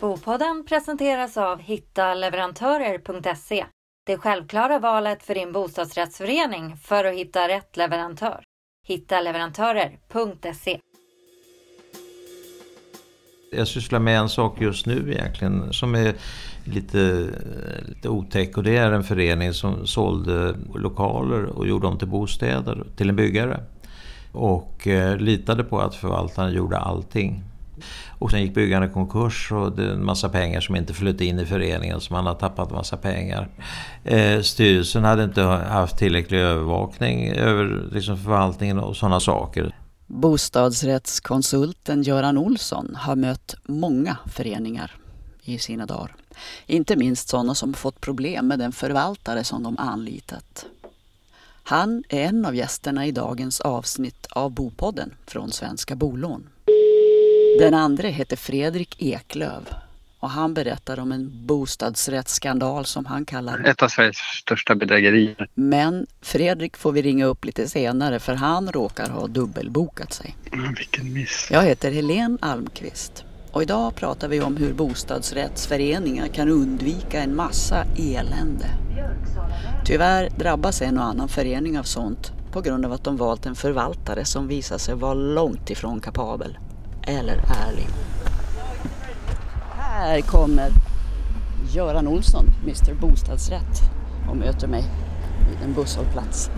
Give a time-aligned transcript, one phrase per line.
[0.00, 3.64] Bopodden presenteras av hittaleverantörer.se.
[4.06, 8.44] Det självklara valet för din bostadsrättsförening för att hitta rätt leverantör.
[8.86, 10.80] Hittaleverantörer.se
[13.52, 16.14] Jag sysslar med en sak just nu egentligen som är
[16.64, 17.28] lite,
[17.88, 22.86] lite otäck och det är en förening som sålde lokaler och gjorde dem till bostäder
[22.96, 23.60] till en byggare.
[24.32, 27.42] Och eh, litade på att förvaltaren gjorde allting.
[28.18, 31.20] Och sen gick byggaren i konkurs och det är en massa pengar som inte flöt
[31.20, 33.48] in i föreningen så man har tappat en massa pengar.
[34.04, 39.74] Eh, styrelsen hade inte haft tillräcklig övervakning över liksom, förvaltningen och sådana saker.
[40.06, 44.96] Bostadsrättskonsulten Göran Olsson har mött många föreningar
[45.42, 46.14] i sina dagar.
[46.66, 50.66] Inte minst sådana som fått problem med den förvaltare som de anlitat.
[51.62, 56.48] Han är en av gästerna i dagens avsnitt av Bopodden från Svenska Bolån.
[57.58, 59.68] Den andra heter Fredrik Eklöv
[60.20, 65.48] och han berättar om en bostadsrättsskandal som han kallar Ett av Sveriges största bedrägerier.
[65.54, 70.36] Men Fredrik får vi ringa upp lite senare för han råkar ha dubbelbokat sig.
[70.52, 71.48] Mm, vilken miss.
[71.50, 77.84] Jag heter Helene Almqvist och idag pratar vi om hur bostadsrättsföreningar kan undvika en massa
[77.98, 78.66] elände.
[79.84, 83.54] Tyvärr drabbas en och annan förening av sånt på grund av att de valt en
[83.54, 86.58] förvaltare som visar sig vara långt ifrån kapabel
[87.06, 87.88] eller ärlig.
[89.70, 90.70] Här kommer
[91.72, 93.80] Göran Olsson, Mr Bostadsrätt
[94.30, 94.84] och möter mig
[95.50, 96.50] vid en busshållplats.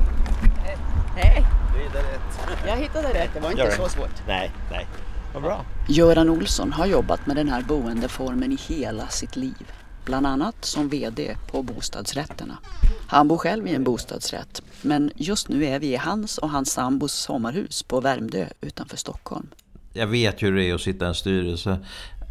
[1.16, 1.44] Hej!
[1.74, 2.66] Du hittade rätt.
[2.66, 4.26] Jag hittade rätt, det var inte så svårt.
[4.26, 4.86] Nej, nej.
[5.34, 5.64] Vad bra.
[5.88, 9.72] Göran Olsson har jobbat med den här boendeformen i hela sitt liv.
[10.04, 12.58] Bland annat som VD på Bostadsrätterna.
[13.06, 14.62] Han bor själv i en bostadsrätt.
[14.82, 19.46] Men just nu är vi i hans och hans sambos sommarhus på Värmdö utanför Stockholm.
[19.92, 21.78] Jag vet ju hur det är att sitta i en styrelse.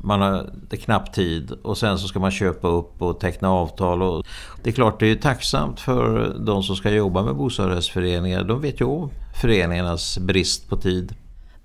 [0.04, 4.02] Man har det knappt tid och sen så ska man köpa upp och teckna avtal.
[4.02, 4.26] Och
[4.64, 8.44] det är klart det är ju tacksamt för de som ska jobba med bostadsrättsföreningar.
[8.44, 11.16] De vet ju om föreningarnas brist på tid.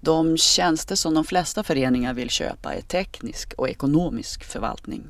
[0.00, 5.02] De tjänster som de flesta föreningar vill köpa är teknisk och ekonomisk förvaltning.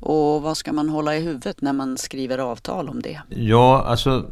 [0.00, 3.20] Och vad ska man hålla i huvudet när man skriver avtal om det?
[3.28, 4.24] Ja, alltså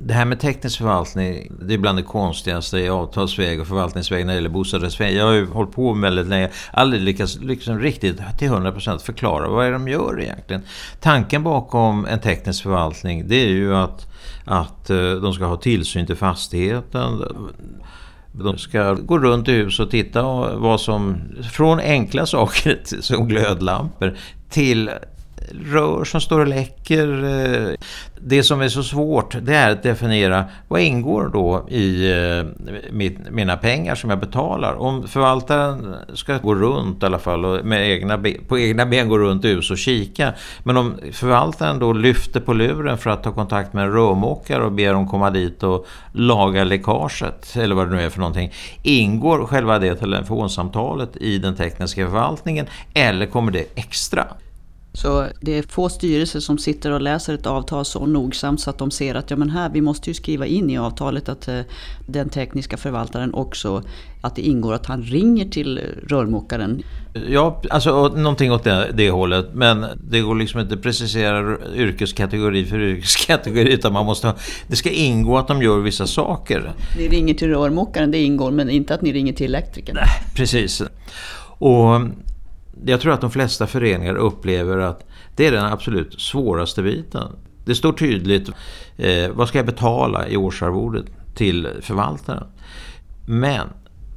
[0.00, 4.32] det här med teknisk förvaltning, det är bland det konstigaste i avtalsväg och förvaltningsväg när
[4.32, 5.16] det gäller bostadsrättsväg.
[5.16, 9.66] Jag har ju hållit på väldigt länge, aldrig lyckats liksom riktigt till 100% förklara vad
[9.66, 10.62] är de gör egentligen.
[11.00, 14.06] Tanken bakom en teknisk förvaltning det är ju att,
[14.44, 17.22] att eh, de ska ha tillsyn till fastigheten.
[18.32, 20.22] De ska gå runt i hus och titta
[20.56, 21.16] vad som,
[21.52, 24.16] från enkla saker som glödlampor
[24.50, 24.90] till
[25.64, 27.24] rör som står och läcker.
[27.24, 27.74] Eh,
[28.20, 32.44] det som är så svårt det är att definiera vad ingår då i eh,
[32.92, 34.74] mitt, mina pengar som jag betalar.
[34.74, 39.18] Om förvaltaren ska gå runt i alla fall och med egna, på egna ben gå
[39.18, 40.32] runt i hus och kika.
[40.62, 44.72] Men om förvaltaren då lyfter på luren för att ta kontakt med en rörmokare och
[44.72, 48.52] ber dem komma dit och laga läckaget eller vad det nu är för någonting.
[48.82, 54.24] Ingår själva det telefonsamtalet i den tekniska förvaltningen eller kommer det extra?
[54.96, 58.78] Så det är få styrelser som sitter och läser ett avtal så nogsamt så att
[58.78, 61.60] de ser att ja, men här, vi måste ju skriva in i avtalet att eh,
[62.06, 63.82] den tekniska förvaltaren också,
[64.20, 66.82] att det ingår att han ringer till rörmokaren.
[67.28, 69.46] Ja, alltså någonting åt det, det hållet.
[69.52, 73.72] Men det går liksom inte att precisera yrkeskategori för yrkeskategori.
[73.72, 74.34] Utan man måste ha,
[74.66, 76.72] det ska ingå att de gör vissa saker.
[76.98, 79.96] Ni ringer till rörmokaren, det ingår, men inte att ni ringer till elektrikern.
[80.34, 80.82] Precis.
[81.58, 82.00] Och
[82.84, 85.06] jag tror att de flesta föreningar upplever att
[85.36, 87.32] det är den absolut svåraste biten.
[87.64, 88.50] Det står tydligt,
[88.96, 91.04] eh, vad ska jag betala i årsarvodet
[91.34, 92.46] till förvaltaren?
[93.26, 93.68] Men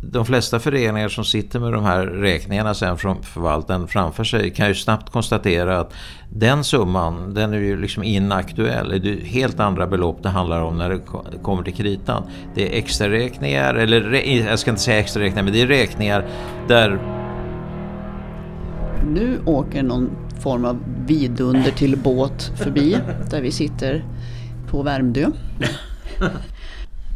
[0.01, 4.67] de flesta föreningar som sitter med de här räkningarna sen från förvaltaren framför sig kan
[4.67, 5.93] ju snabbt konstatera att
[6.29, 9.01] den summan, den är ju liksom inaktuell.
[9.01, 10.99] Det är helt andra belopp det handlar om när det
[11.41, 12.23] kommer till kritan.
[12.55, 14.13] Det är extra räkningar eller
[14.49, 16.25] jag ska inte säga extra räkningar, men det är räkningar
[16.67, 17.18] där
[19.05, 20.09] nu åker någon
[20.41, 22.97] form av vidunder till båt förbi
[23.29, 24.03] där vi sitter
[24.71, 25.29] på Värmdö.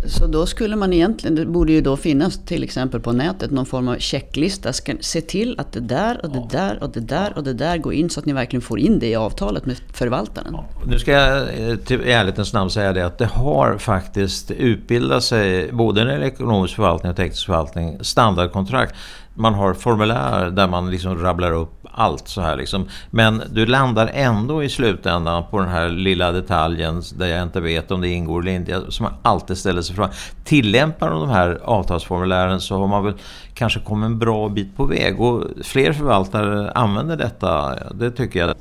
[0.06, 3.65] Så då skulle man egentligen, det borde ju då finnas till exempel på nätet någon
[3.65, 4.74] form av checklista.
[4.74, 7.77] Ska se till att det där och det där och det där och det där
[7.77, 10.57] går in så att ni verkligen får in det i avtalet med förvaltaren.
[10.88, 15.24] Nu ska jag eh, till i ärlighetens namn säga det att det har faktiskt utbildat
[15.24, 18.95] sig både när det gäller ekonomisk förvaltning och teknisk förvaltning standardkontrakt
[19.33, 22.88] man har formulär där man liksom rabblar upp allt så här liksom.
[23.12, 27.91] Men du landar ändå i slutändan på den här lilla detaljen där jag inte vet
[27.91, 28.81] om det ingår eller inte.
[28.89, 30.12] Som man alltid ställer sig frågan.
[30.44, 33.13] Tillämpar de här avtalsformulären så har man väl
[33.53, 35.21] kanske kommit en bra bit på väg.
[35.21, 37.75] Och fler förvaltare använder detta.
[37.94, 38.56] Det tycker jag.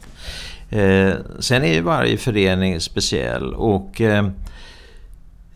[0.68, 4.30] Eh, sen är ju varje förening speciell och eh, eh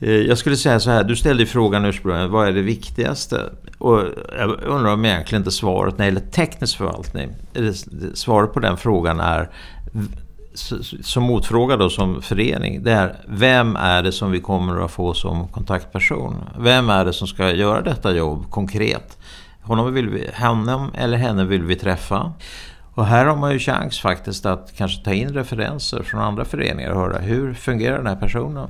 [0.01, 3.51] Eh, jag skulle säga så här, du ställde frågan ursprungligen, vad är det viktigaste?
[3.79, 4.03] Och
[4.39, 7.31] jag undrar om egentligen inte svaret när det gäller teknisk förvaltning,
[8.15, 9.51] svaret på den frågan är
[11.03, 15.15] som motfråga då som förening, det är vem är det som vi kommer att få
[15.15, 16.45] som kontaktperson?
[16.59, 19.19] Vem är det som ska göra detta jobb konkret?
[19.63, 22.33] Honom vill vi, honom eller henne vill vi träffa.
[22.95, 26.91] Och här har man ju chans faktiskt att kanske ta in referenser från andra föreningar
[26.91, 28.69] och höra hur fungerar den här personen?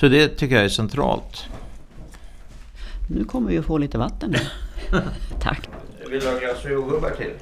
[0.00, 1.44] Så det tycker jag är centralt.
[3.10, 4.34] Nu kommer vi att få lite vatten.
[5.40, 5.68] Tack.
[6.10, 7.32] Vill du ha glas jordgubbar till?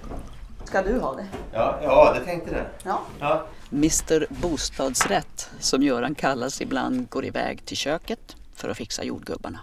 [0.65, 1.27] Ska du ha det?
[1.53, 2.67] Ja, ja det tänkte det.
[2.85, 3.03] Ja.
[3.21, 3.47] ja.
[3.73, 9.61] Mr Bostadsrätt, som Göran kallas ibland, går iväg till köket för att fixa jordgubbarna.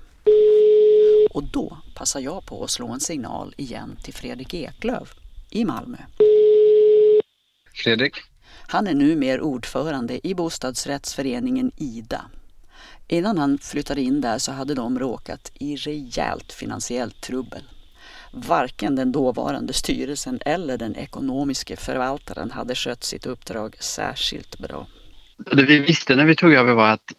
[1.33, 5.13] Och då passar jag på att slå en signal igen till Fredrik Eklöf
[5.49, 5.97] i Malmö.
[7.83, 8.13] Fredrik?
[8.67, 12.25] Han är numera ordförande i bostadsrättsföreningen IDA.
[13.11, 17.63] Innan han flyttade in där så hade de råkat i rejält finansiellt trubbel.
[18.33, 24.87] Varken den dåvarande styrelsen eller den ekonomiske förvaltaren hade skött sitt uppdrag särskilt bra.
[25.51, 27.13] Det vi visste när vi tog över var att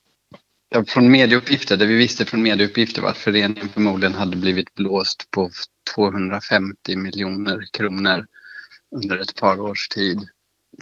[0.88, 5.50] från medieuppgifter, det vi visste från medieuppgifter var att föreningen förmodligen hade blivit blåst på
[5.94, 8.26] 250 miljoner kronor
[8.96, 10.18] under ett par års tid.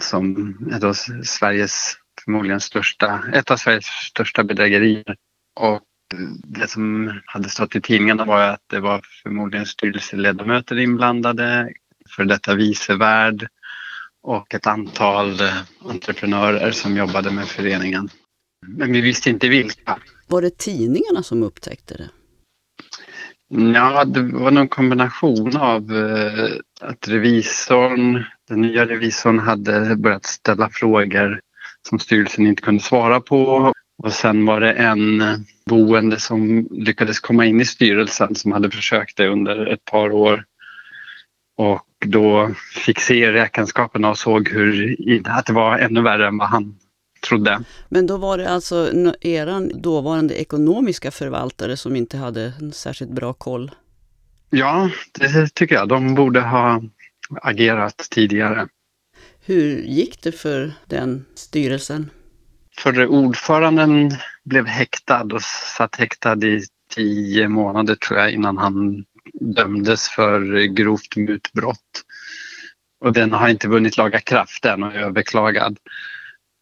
[0.00, 0.36] Som
[0.72, 5.16] är då Sveriges förmodligen största, ett av Sveriges största bedrägerier.
[5.60, 5.82] Och
[6.44, 11.72] det som hade stått i tidningarna var att det var förmodligen styrelseledamöter inblandade,
[12.16, 13.48] för detta vicevärd
[14.22, 15.36] och ett antal
[15.84, 18.08] entreprenörer som jobbade med föreningen.
[18.66, 19.98] Men vi visste inte vilka.
[20.28, 22.08] Var det tidningarna som upptäckte det?
[23.74, 26.50] Ja, det var någon kombination av eh,
[26.80, 31.40] att revisorn, den nya revisorn hade börjat ställa frågor
[31.88, 33.72] som styrelsen inte kunde svara på.
[34.02, 35.22] Och sen var det en
[35.66, 40.44] boende som lyckades komma in i styrelsen som hade försökt det under ett par år.
[41.56, 46.48] Och då fick se räkenskaperna och såg hur, att det var ännu värre än vad
[46.48, 46.78] han
[47.28, 47.60] trodde.
[47.88, 48.90] Men då var det alltså
[49.20, 53.70] eran dåvarande ekonomiska förvaltare som inte hade en särskilt bra koll?
[54.50, 55.88] Ja, det tycker jag.
[55.88, 56.82] De borde ha
[57.42, 58.68] agerat tidigare.
[59.44, 62.10] Hur gick det för den styrelsen?
[62.78, 64.10] Förre ordföranden
[64.44, 65.42] blev häktad och
[65.76, 66.62] satt häktad i
[66.94, 69.04] tio månader tror jag innan han
[69.40, 72.04] dömdes för grovt mutbrott.
[73.00, 75.78] Och den har inte vunnit laga kraft än och är överklagad.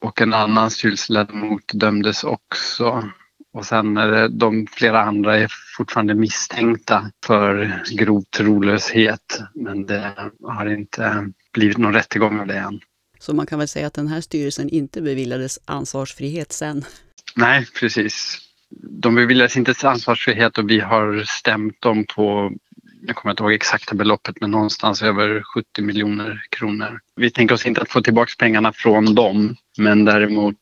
[0.05, 3.11] Och en annan styrelseledamot dömdes också.
[3.53, 9.41] Och sen är det de flera andra är fortfarande misstänkta för grov trolöshet.
[9.55, 12.81] Men det har inte blivit någon rättegång av det än.
[13.19, 16.84] Så man kan väl säga att den här styrelsen inte beviljades ansvarsfrihet sen?
[17.37, 18.38] Nej, precis.
[19.02, 22.52] De beviljades inte ansvarsfrihet och vi har stämt dem på,
[23.06, 27.00] jag kommer inte ihåg exakta beloppet, men någonstans över 70 miljoner kronor.
[27.16, 30.56] Vi tänker oss inte att få tillbaka pengarna från dem, men däremot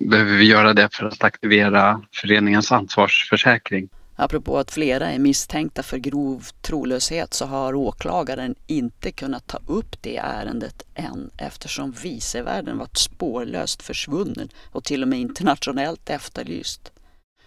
[0.00, 3.88] behöver vi göra det för att aktivera föreningens ansvarsförsäkring.
[4.20, 10.02] Apropå att flera är misstänkta för grov trolöshet så har åklagaren inte kunnat ta upp
[10.02, 16.92] det ärendet än eftersom vicevärden varit spårlöst försvunnen och till och med internationellt efterlyst.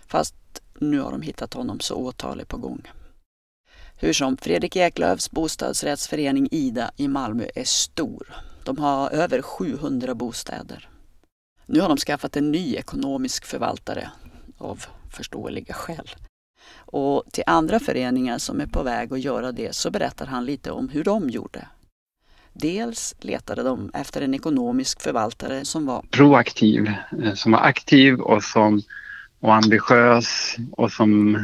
[0.07, 0.35] Fast
[0.79, 2.81] nu har de hittat honom så åtal är på gång.
[3.95, 8.35] Hur som, Fredrik Eklövs bostadsrättsförening Ida i Malmö är stor.
[8.63, 10.89] De har över 700 bostäder.
[11.65, 14.11] Nu har de skaffat en ny ekonomisk förvaltare
[14.57, 16.09] av förståeliga skäl.
[16.75, 20.71] Och till andra föreningar som är på väg att göra det så berättar han lite
[20.71, 21.67] om hur de gjorde.
[22.53, 26.91] Dels letade de efter en ekonomisk förvaltare som var proaktiv,
[27.23, 28.81] eh, som var aktiv och som
[29.39, 31.37] och ambitiös och som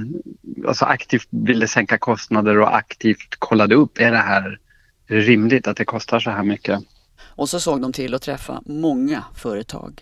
[0.67, 4.59] alltså aktivt ville sänka kostnader och aktivt kollade upp, är det här
[5.07, 6.79] rimligt att det kostar så här mycket?
[7.19, 10.01] Och så såg de till att träffa många företag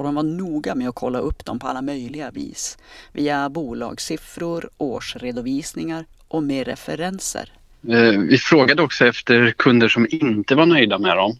[0.00, 2.78] och de var noga med att kolla upp dem på alla möjliga vis.
[3.12, 7.52] Via bolagssiffror, årsredovisningar och med referenser.
[7.88, 11.36] Eh, vi frågade också efter kunder som inte var nöjda med dem.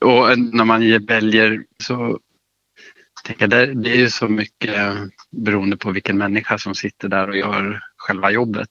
[0.04, 2.18] och när man väljer så
[3.24, 7.28] tänker jag, det är ju så mycket eh, beroende på vilken människa som sitter där
[7.28, 8.70] och gör själva jobbet.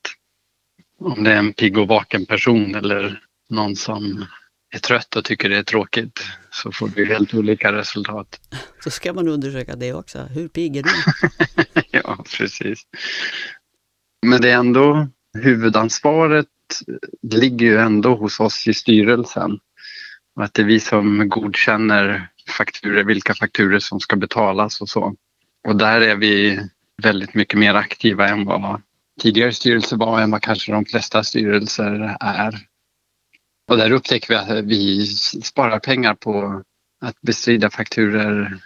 [0.99, 4.25] om det är en pigg och vaken person eller någon som
[4.71, 6.19] är trött och tycker det är tråkigt
[6.51, 8.39] så får vi helt olika resultat.
[8.83, 10.19] Så ska man undersöka det också.
[10.19, 10.89] Hur pigg är du?
[11.91, 12.83] ja, precis.
[14.25, 15.07] Men det är ändå
[15.38, 16.47] huvudansvaret
[17.31, 19.59] ligger ju ändå hos oss i styrelsen.
[20.35, 25.15] Och att det är vi som godkänner fakturer, vilka fakturer som ska betalas och så.
[25.67, 26.59] Och där är vi
[27.03, 28.81] väldigt mycket mer aktiva än vad
[29.21, 32.68] tidigare styrelser var, än vad kanske de flesta styrelser är.
[33.69, 35.05] Och där upptäcker vi att vi
[35.43, 36.63] sparar pengar på
[37.01, 38.57] att bestrida fakturer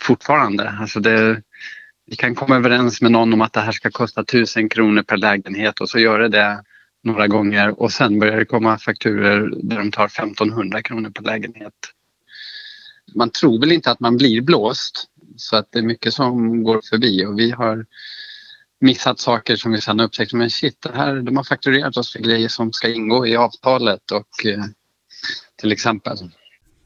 [0.00, 0.70] fortfarande.
[0.70, 1.42] Alltså det,
[2.06, 5.16] vi kan komma överens med någon om att det här ska kosta tusen kronor per
[5.16, 6.62] lägenhet och så gör det det
[7.02, 11.74] några gånger och sen börjar det komma fakturer där de tar 1500 kronor per lägenhet.
[13.14, 16.80] Man tror väl inte att man blir blåst så att det är mycket som går
[16.90, 17.86] förbi och vi har
[18.80, 20.32] missat saker som vi sedan upptäckt.
[20.32, 24.10] Men shit, det här, de har fakturerat oss för grejer som ska ingå i avtalet
[24.10, 24.64] och eh,
[25.56, 26.18] till exempel.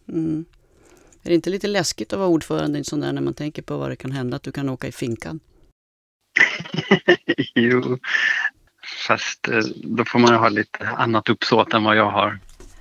[0.09, 0.45] Mm.
[1.23, 3.63] Är det inte lite läskigt att vara ordförande i en sån där när man tänker
[3.63, 5.41] på vad det kan hända att du kan åka i finkan?
[7.55, 7.99] jo,
[9.07, 12.39] fast eh, då får man ha lite annat uppsåt än vad jag har.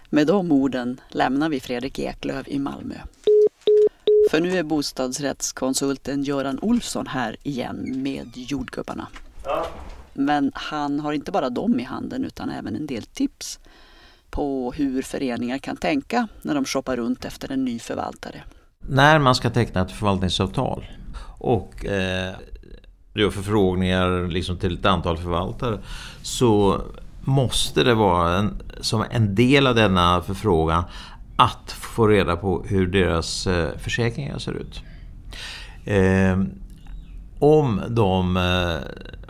[0.10, 2.96] Med de orden lämnar vi Fredrik Eklöf i Malmö.
[4.31, 9.07] För nu är bostadsrättskonsulten Göran Olsson här igen med jordgubbarna.
[9.45, 9.67] Ja.
[10.13, 13.59] Men han har inte bara dem i handen utan även en del tips
[14.29, 18.43] på hur föreningar kan tänka när de shoppar runt efter en ny förvaltare.
[18.79, 20.85] När man ska teckna ett förvaltningsavtal
[21.37, 22.35] och eh,
[23.13, 25.79] gör förfrågningar liksom till ett antal förvaltare
[26.21, 26.81] så
[27.21, 30.83] måste det vara en, som en del av denna förfrågan
[31.35, 34.81] att få reda på hur deras eh, försäkringar ser ut.
[35.85, 36.49] Ehm,
[37.39, 38.75] om de eh,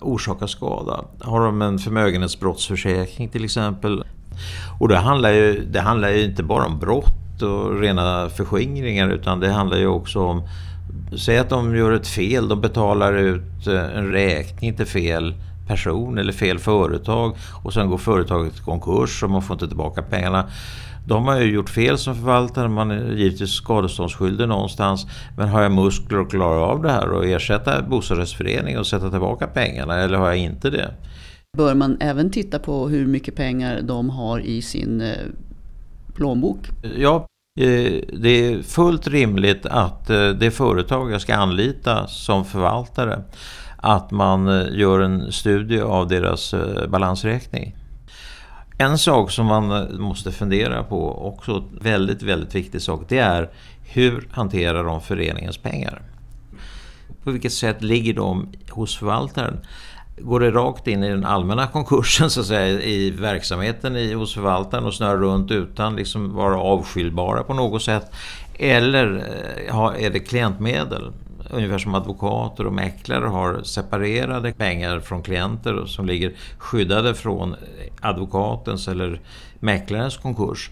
[0.02, 1.06] orsakar skada.
[1.22, 4.04] Har de en förmögenhetsbrottsförsäkring till exempel.
[4.80, 9.40] Och det handlar ju, det handlar ju inte bara om brott och rena förskingringar utan
[9.40, 10.44] det handlar ju också om
[11.18, 15.36] Säg att de gör ett fel, de betalar ut eh, en räkning till fel
[15.68, 20.02] person eller fel företag och sen går företaget i konkurs och man får inte tillbaka
[20.02, 20.50] pengarna.
[21.08, 25.08] De har ju gjort fel som förvaltare, man är givetvis skadeståndsskyldig någonstans.
[25.38, 29.48] Men har jag muskler att klara av det här och ersätta bostadsrättsförening och sätta tillbaka
[29.48, 30.94] pengarna eller har jag inte det?
[31.58, 35.18] Bör man även titta på hur mycket pengar de har i sin eh,
[36.16, 36.58] plånbok?
[36.98, 37.28] Ja,
[37.60, 43.24] eh, det är fullt rimligt att eh, det företag jag ska anlita som förvaltare
[43.78, 46.56] att man gör en studie av deras
[46.88, 47.76] balansräkning.
[48.78, 53.50] En sak som man eh, måste fundera på, också väldigt, väldigt viktig sak, det är
[53.84, 56.02] hur hanterar de föreningens pengar?
[57.24, 59.58] På vilket sätt ligger de hos förvaltaren?
[60.18, 64.34] Går det rakt in i den allmänna konkursen så att säga, i verksamheten i, hos
[64.34, 68.12] förvaltaren och snurrar runt utan liksom vara avskiljbara på något sätt?
[68.54, 69.16] Eller
[69.68, 71.12] eh, är det klientmedel?
[71.54, 77.56] Ungefär som advokater och mäklare har separerade pengar från klienter som ligger skyddade från
[78.02, 79.20] advokatens eller
[79.60, 80.70] mäklarens konkurs.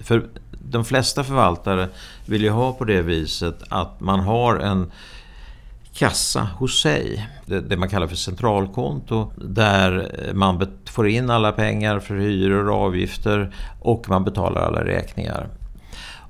[0.00, 1.88] För de flesta förvaltare
[2.26, 4.92] vill ju ha på det viset att man har en
[5.94, 12.14] kassa hos sig, det, man kallar för centralkonto, där man får in alla pengar för
[12.16, 15.48] hyror och avgifter och man betalar alla räkningar.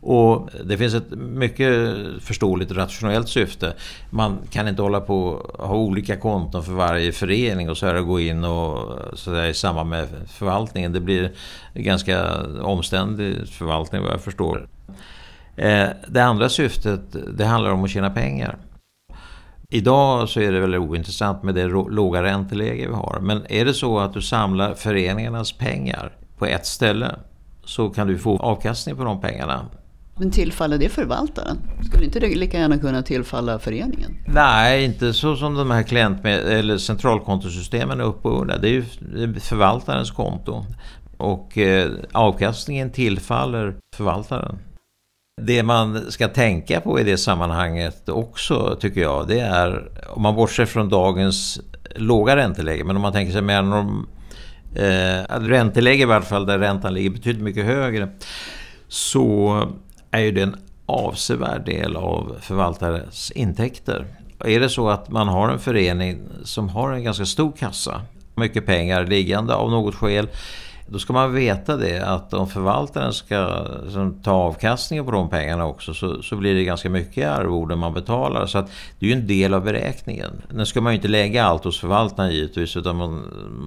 [0.05, 3.75] Och det finns ett mycket förståeligt rationellt syfte.
[4.11, 8.01] Man kan inte hålla på och ha olika konton för varje förening och så här
[8.01, 10.93] gå in och så där, i samband med förvaltningen.
[10.93, 11.33] Det blir
[11.73, 14.69] en ganska omständig förvaltning vad jag förstår.
[15.57, 17.01] Eh, det andra syftet
[17.37, 18.59] det handlar om att tjäna pengar.
[19.71, 23.19] Idag så är det väldigt ointressant med det låga ränteläge vi har.
[23.21, 27.15] Men är det så att du samlar föreningarnas pengar på ett ställe
[27.65, 29.67] så kan du få avkastning på de pengarna.
[30.19, 31.59] Men tillfaller det förvaltaren?
[31.89, 34.17] Skulle inte det lika gärna kunna tillfalla föreningen?
[34.27, 38.59] Nej, inte så som de här klient eller centralkontosystemen är uppbyggda.
[38.59, 38.85] Det är ju
[39.41, 40.65] förvaltarens konto.
[41.17, 44.59] Och eh, avkastningen tillfaller förvaltaren.
[45.43, 50.35] Det man ska tänka på i det sammanhanget också tycker jag det är om man
[50.35, 51.61] bortser från dagens
[51.97, 54.07] låga ränteläge men om man tänker sig mer norm,
[54.75, 58.09] eh, ränteläge i varje fall där räntan ligger betydligt mycket högre
[58.89, 59.63] så
[60.13, 64.07] är ju det en avsevärd del av förvaltarens intäkter.
[64.45, 68.03] Är det så att man har en förening som har en ganska stor kassa,
[68.35, 70.29] mycket pengar liggande av något skäl,
[70.87, 73.67] Då ska man veta det att om förvaltaren ska
[74.23, 78.47] ta avkastningen på de pengarna också så, så blir det ganska mycket arvoden man betalar.
[78.47, 80.43] Så att det är ju en del av beräkningen.
[80.51, 83.25] Nu ska man ju inte lägga allt hos förvaltaren givetvis utan man,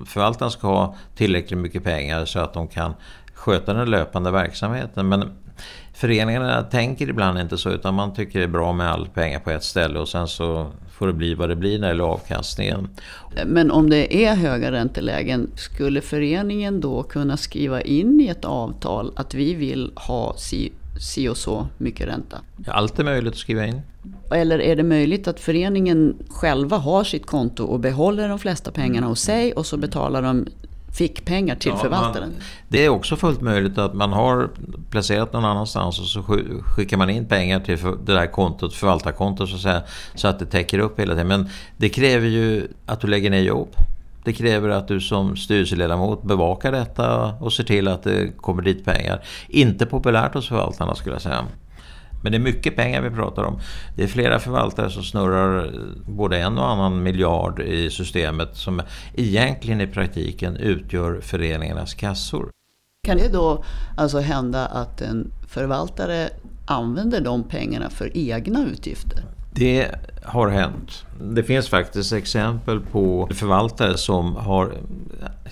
[0.08, 2.94] förvaltaren ska ha tillräckligt mycket pengar så att de kan
[3.34, 5.10] sköta den löpande verksamheten.
[5.10, 5.32] Men
[5.96, 9.52] föreningarna tänker ibland inte så utan man tycker det är bra med all pengar på
[9.52, 12.88] ett ställe och sen så får det bli vad det blir när det gäller avkastningen.
[13.46, 19.14] Men om det är höga räntelägen, skulle föreningen då kunna skriva in i ett avtal
[19.16, 22.38] att vi vill ha si, si och så mycket ränta?
[22.68, 23.82] Allt är möjligt att skriva in.
[24.32, 29.08] Eller är det möjligt att föreningen själva har sitt konto och behåller de flesta pengarna
[29.08, 30.48] hos sig och så betalar de
[30.96, 32.30] fick pengar till ja, förvaltaren.
[32.30, 34.50] Man, det är också fullt möjligt att man har
[34.90, 36.24] placerat någon annanstans och så
[36.64, 39.82] skickar man in pengar till det där kontot, förvaltarkontot så att säga,
[40.16, 41.28] så att det täcker upp hela tiden.
[41.28, 43.76] Men det kräver ju att du lägger ner jobb.
[44.24, 48.86] Det kräver att du som styrelseledamot bevakar detta och ser till att det kommer dit
[48.86, 49.24] pengar.
[49.48, 51.46] Inte populärt hos förvaltarna skulle jag säga.
[52.26, 53.60] Men det är mycket pengar vi pratar om.
[53.96, 55.72] Det är flera förvaltare som snurrar eh,
[56.08, 58.82] både en och annan miljard i systemet som
[59.14, 62.50] egentligen i praktiken utgör föreningarnas kassor.
[63.08, 63.64] Kan det då
[63.98, 66.30] alltså hända att en förvaltare
[66.66, 69.24] använder de pengarna för egna utgifter?
[69.56, 69.92] Det
[70.24, 71.06] har hänt.
[71.22, 74.72] Det finns faktiskt exempel på förvaltare som har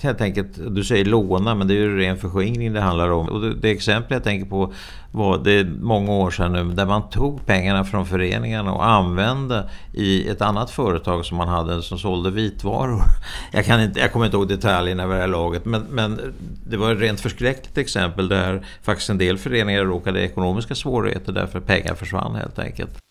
[0.01, 3.29] helt enkelt, du säger låna men det är ju ren förskingring det handlar om.
[3.29, 4.73] Och det, det exempel jag tänker på
[5.11, 10.27] var det många år sedan nu där man tog pengarna från föreningarna och använde i
[10.29, 13.01] ett annat företag som man hade som sålde vitvaror.
[13.51, 16.33] Jag, kan inte, jag kommer inte ihåg detaljerna vid det här laget men, men
[16.67, 21.31] det var ett rent förskräckligt exempel där faktiskt en del föreningar råkade i ekonomiska svårigheter
[21.31, 23.03] därför pengar försvann helt enkelt.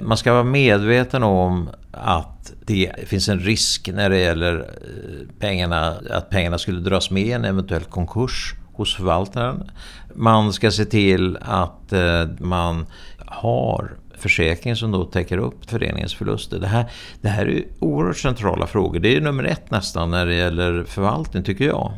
[0.00, 5.96] Man ska vara medveten om att det finns en risk när det gäller eh, pengarna,
[6.10, 9.70] att pengarna skulle dras med i en eventuell konkurs hos förvaltaren.
[10.14, 12.86] Man ska se till att eh, man
[13.26, 16.58] har försäkring som då täcker upp föreningens förluster.
[16.58, 19.00] Det här, det här är oerhört centrala frågor.
[19.00, 21.92] Det är nummer ett nästan när det gäller förvaltning tycker jag.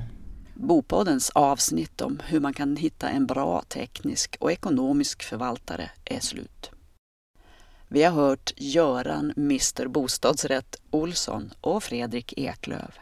[0.54, 6.70] Bopoddens avsnitt om hur man kan hitta en bra teknisk och ekonomisk förvaltare är slut.
[7.94, 12.94] Vi har hört Göran Mr Bostadsrätt Olsson och Fredrik Eklöv.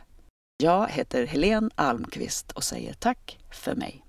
[0.63, 4.05] Jag heter Helene Almqvist och säger tack för mig.